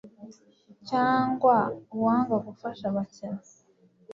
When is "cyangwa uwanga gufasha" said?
0.89-2.83